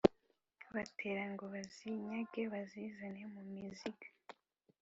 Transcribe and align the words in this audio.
batera 0.73 1.23
ngo 1.33 1.45
bazinyage 1.53 2.41
bazizane 2.53 3.21
mu 3.33 3.41
mizinga.” 3.51 4.07